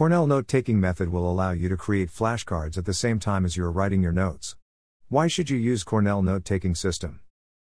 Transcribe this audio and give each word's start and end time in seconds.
Cornell 0.00 0.26
note 0.26 0.48
taking 0.48 0.80
method 0.80 1.10
will 1.10 1.30
allow 1.30 1.50
you 1.50 1.68
to 1.68 1.76
create 1.76 2.08
flashcards 2.08 2.78
at 2.78 2.86
the 2.86 2.94
same 2.94 3.18
time 3.18 3.44
as 3.44 3.54
you 3.54 3.62
are 3.64 3.70
writing 3.70 4.02
your 4.02 4.12
notes. 4.12 4.56
Why 5.10 5.26
should 5.26 5.50
you 5.50 5.58
use 5.58 5.84
Cornell 5.84 6.22
note 6.22 6.42
taking 6.42 6.74
system? 6.74 7.20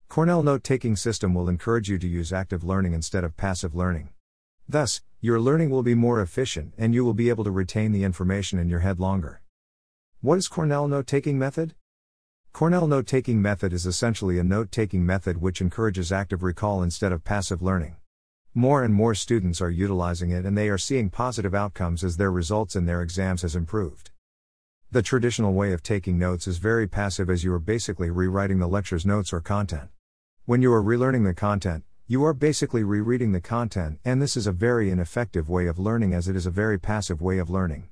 Cornell 0.08 0.42
note 0.42 0.64
taking 0.64 0.96
system 0.96 1.34
will 1.34 1.50
encourage 1.50 1.90
you 1.90 1.98
to 1.98 2.08
use 2.08 2.32
active 2.32 2.64
learning 2.64 2.94
instead 2.94 3.22
of 3.22 3.36
passive 3.36 3.74
learning. 3.74 4.14
Thus, 4.66 5.02
your 5.20 5.38
learning 5.40 5.68
will 5.68 5.82
be 5.82 5.94
more 5.94 6.22
efficient 6.22 6.72
and 6.78 6.94
you 6.94 7.04
will 7.04 7.12
be 7.12 7.28
able 7.28 7.44
to 7.44 7.50
retain 7.50 7.92
the 7.92 8.02
information 8.02 8.58
in 8.58 8.70
your 8.70 8.80
head 8.80 8.98
longer. 8.98 9.42
What 10.22 10.38
is 10.38 10.48
Cornell 10.48 10.88
note 10.88 11.06
taking 11.06 11.38
method? 11.38 11.74
Cornell 12.54 12.86
note 12.86 13.06
taking 13.06 13.42
method 13.42 13.74
is 13.74 13.84
essentially 13.84 14.38
a 14.38 14.42
note 14.42 14.72
taking 14.72 15.04
method 15.04 15.42
which 15.42 15.60
encourages 15.60 16.10
active 16.10 16.42
recall 16.42 16.82
instead 16.82 17.12
of 17.12 17.24
passive 17.24 17.60
learning. 17.60 17.96
More 18.54 18.84
and 18.84 18.92
more 18.92 19.14
students 19.14 19.62
are 19.62 19.70
utilizing 19.70 20.28
it 20.28 20.44
and 20.44 20.58
they 20.58 20.68
are 20.68 20.76
seeing 20.76 21.08
positive 21.08 21.54
outcomes 21.54 22.04
as 22.04 22.18
their 22.18 22.30
results 22.30 22.76
in 22.76 22.84
their 22.84 23.00
exams 23.00 23.40
has 23.40 23.56
improved. 23.56 24.10
The 24.90 25.00
traditional 25.00 25.54
way 25.54 25.72
of 25.72 25.82
taking 25.82 26.18
notes 26.18 26.46
is 26.46 26.58
very 26.58 26.86
passive 26.86 27.30
as 27.30 27.42
you 27.42 27.52
are 27.54 27.58
basically 27.58 28.10
rewriting 28.10 28.58
the 28.58 28.68
lecture's 28.68 29.06
notes 29.06 29.32
or 29.32 29.40
content. 29.40 29.88
When 30.44 30.60
you 30.60 30.70
are 30.74 30.82
relearning 30.82 31.24
the 31.24 31.32
content, 31.32 31.84
you 32.06 32.22
are 32.26 32.34
basically 32.34 32.84
rereading 32.84 33.32
the 33.32 33.40
content, 33.40 34.00
and 34.04 34.20
this 34.20 34.36
is 34.36 34.46
a 34.46 34.52
very 34.52 34.90
ineffective 34.90 35.48
way 35.48 35.66
of 35.66 35.78
learning 35.78 36.12
as 36.12 36.28
it 36.28 36.36
is 36.36 36.44
a 36.44 36.50
very 36.50 36.78
passive 36.78 37.22
way 37.22 37.38
of 37.38 37.48
learning. 37.48 37.88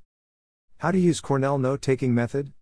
How 0.76 0.90
to 0.90 0.98
use 0.98 1.22
Cornell 1.22 1.56
note 1.56 1.80
taking 1.80 2.14
method? 2.14 2.52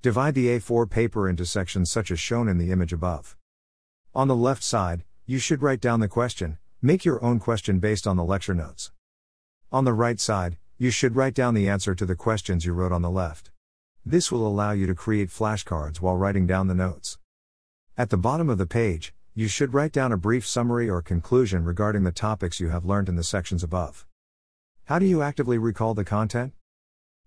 Divide 0.00 0.34
the 0.34 0.46
A4 0.46 0.88
paper 0.88 1.28
into 1.28 1.44
sections 1.44 1.90
such 1.90 2.10
as 2.10 2.18
shown 2.18 2.48
in 2.48 2.56
the 2.56 2.72
image 2.72 2.94
above. 2.94 3.36
On 4.14 4.28
the 4.28 4.34
left 4.34 4.62
side, 4.62 5.04
you 5.26 5.38
should 5.38 5.60
write 5.60 5.82
down 5.82 6.00
the 6.00 6.08
question, 6.08 6.56
Make 6.80 7.04
your 7.04 7.20
own 7.24 7.40
question 7.40 7.80
based 7.80 8.06
on 8.06 8.16
the 8.16 8.22
lecture 8.22 8.54
notes. 8.54 8.92
On 9.72 9.84
the 9.84 9.92
right 9.92 10.20
side, 10.20 10.58
you 10.78 10.92
should 10.92 11.16
write 11.16 11.34
down 11.34 11.54
the 11.54 11.68
answer 11.68 11.92
to 11.92 12.06
the 12.06 12.14
questions 12.14 12.64
you 12.64 12.72
wrote 12.72 12.92
on 12.92 13.02
the 13.02 13.10
left. 13.10 13.50
This 14.06 14.30
will 14.30 14.46
allow 14.46 14.70
you 14.70 14.86
to 14.86 14.94
create 14.94 15.28
flashcards 15.28 16.00
while 16.00 16.16
writing 16.16 16.46
down 16.46 16.68
the 16.68 16.76
notes. 16.76 17.18
At 17.96 18.10
the 18.10 18.16
bottom 18.16 18.48
of 18.48 18.58
the 18.58 18.66
page, 18.66 19.12
you 19.34 19.48
should 19.48 19.74
write 19.74 19.90
down 19.90 20.12
a 20.12 20.16
brief 20.16 20.46
summary 20.46 20.88
or 20.88 21.02
conclusion 21.02 21.64
regarding 21.64 22.04
the 22.04 22.12
topics 22.12 22.60
you 22.60 22.68
have 22.68 22.84
learned 22.84 23.08
in 23.08 23.16
the 23.16 23.24
sections 23.24 23.64
above. 23.64 24.06
How 24.84 25.00
do 25.00 25.06
you 25.06 25.20
actively 25.20 25.58
recall 25.58 25.94
the 25.94 26.04
content? 26.04 26.52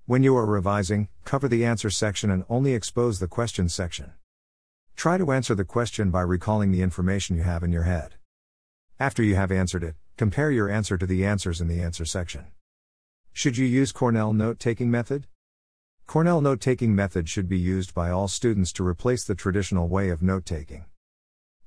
When 0.06 0.24
you 0.24 0.34
are 0.38 0.46
revising, 0.46 1.10
cover 1.26 1.50
the 1.50 1.66
answer 1.66 1.90
section 1.90 2.32
and 2.32 2.46
only 2.48 2.74
expose 2.74 3.20
the 3.20 3.28
question 3.28 3.68
section. 3.68 4.14
Try 4.96 5.18
to 5.18 5.34
answer 5.34 5.56
the 5.56 5.66
question 5.66 6.10
by 6.10 6.22
recalling 6.22 6.72
the 6.72 6.82
information 6.82 7.36
you 7.36 7.44
have 7.44 7.64
in 7.64 7.74
your 7.74 7.84
head. 7.84 8.16
After 9.02 9.24
you 9.24 9.34
have 9.34 9.52
answered 9.52 9.84
it, 9.84 9.96
compare 10.16 10.52
your 10.52 10.70
answer 10.70 10.96
to 10.96 11.08
the 11.08 11.26
answers 11.26 11.60
in 11.60 11.68
the 11.68 11.82
answer 11.82 12.06
section. 12.06 12.46
Should 13.34 13.58
you 13.58 13.66
use 13.66 13.92
Cornell 13.92 14.32
note 14.32 14.60
taking 14.60 14.92
method? 14.92 15.26
Cornell 16.06 16.40
note 16.40 16.62
taking 16.62 16.94
method 16.94 17.28
should 17.28 17.50
be 17.50 17.58
used 17.58 17.96
by 17.96 18.12
all 18.12 18.28
students 18.28 18.72
to 18.74 18.86
replace 18.86 19.24
the 19.24 19.34
traditional 19.34 19.88
way 19.88 20.10
of 20.10 20.22
note 20.22 20.46
taking. 20.46 20.86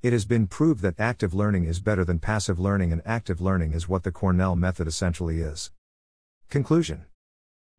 It 0.01 0.13
has 0.13 0.25
been 0.25 0.47
proved 0.47 0.81
that 0.83 0.95
active 1.01 1.35
learning 1.35 1.65
is 1.65 1.81
better 1.81 2.05
than 2.05 2.21
passive 2.21 2.61
learning, 2.61 2.93
and 2.93 3.03
active 3.05 3.41
learning 3.41 3.73
is 3.73 3.89
what 3.89 4.05
the 4.05 4.13
Cornell 4.13 4.55
method 4.55 4.87
essentially 4.87 5.41
is. 5.41 5.73
Conclusion 6.51 7.07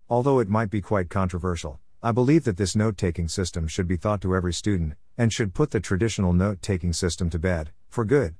Although 0.09 0.39
it 0.39 0.49
might 0.49 0.69
be 0.69 0.81
quite 0.81 1.09
controversial, 1.09 1.79
I 2.03 2.11
believe 2.11 2.43
that 2.43 2.57
this 2.57 2.75
note 2.75 2.97
taking 2.97 3.29
system 3.29 3.69
should 3.69 3.87
be 3.87 3.97
taught 3.97 4.19
to 4.23 4.35
every 4.35 4.51
student, 4.51 4.95
and 5.17 5.31
should 5.31 5.53
put 5.53 5.71
the 5.71 5.79
traditional 5.79 6.33
note 6.33 6.61
taking 6.61 6.91
system 6.91 7.29
to 7.29 7.39
bed, 7.39 7.71
for 7.87 8.03
good. 8.03 8.35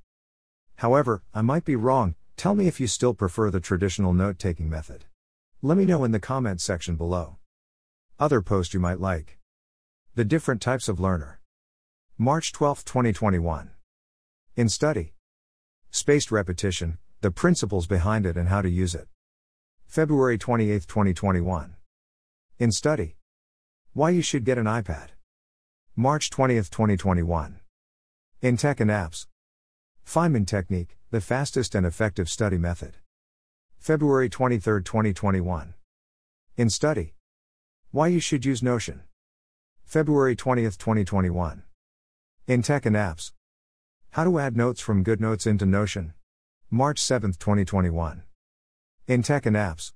However, 0.77 1.23
I 1.33 1.41
might 1.41 1.65
be 1.65 1.75
wrong, 1.75 2.15
tell 2.35 2.55
me 2.55 2.67
if 2.67 2.79
you 2.79 2.87
still 2.87 3.13
prefer 3.13 3.49
the 3.49 3.59
traditional 3.59 4.13
note 4.13 4.37
taking 4.37 4.69
method. 4.69 5.05
Let 5.61 5.77
me 5.77 5.85
know 5.85 6.03
in 6.03 6.11
the 6.11 6.19
comments 6.19 6.63
section 6.63 6.95
below. 6.95 7.37
Other 8.19 8.41
post 8.41 8.73
you 8.73 8.79
might 8.79 8.99
like. 8.99 9.39
The 10.15 10.25
different 10.25 10.61
types 10.61 10.87
of 10.87 10.99
learner. 10.99 11.41
March 12.17 12.53
12, 12.53 12.85
2021. 12.85 13.71
In 14.55 14.69
study. 14.69 15.13
Spaced 15.91 16.31
repetition, 16.31 16.97
the 17.21 17.31
principles 17.31 17.87
behind 17.87 18.25
it 18.25 18.37
and 18.37 18.49
how 18.49 18.61
to 18.61 18.69
use 18.69 18.95
it. 18.95 19.07
February 19.85 20.37
28, 20.37 20.87
2021. 20.87 21.75
In 22.59 22.71
study. 22.71 23.17
Why 23.93 24.09
you 24.09 24.21
should 24.21 24.45
get 24.45 24.57
an 24.57 24.65
iPad. 24.65 25.09
March 25.95 26.29
20, 26.29 26.55
2021. 26.55 27.59
In 28.41 28.57
tech 28.57 28.79
and 28.79 28.91
apps. 28.91 29.27
Feynman 30.05 30.45
Technique, 30.45 30.97
the 31.09 31.19
fastest 31.19 31.75
and 31.75 31.85
effective 31.85 32.29
study 32.29 32.57
method. 32.57 32.97
February 33.79 34.29
23, 34.29 34.83
2021. 34.83 35.73
In 36.55 36.69
study. 36.69 37.15
Why 37.91 38.07
you 38.07 38.19
should 38.19 38.45
use 38.45 38.63
Notion. 38.63 39.01
February 39.83 40.35
20, 40.35 40.63
2021. 40.63 41.63
In 42.47 42.61
Tech 42.61 42.85
and 42.85 42.95
Apps. 42.95 43.31
How 44.11 44.23
to 44.23 44.39
add 44.39 44.55
notes 44.55 44.79
from 44.79 45.03
GoodNotes 45.03 45.47
into 45.47 45.65
Notion. 45.65 46.13
March 46.69 46.99
7, 46.99 47.31
2021. 47.33 48.23
In 49.07 49.23
Tech 49.23 49.45
and 49.45 49.55
Apps. 49.55 49.91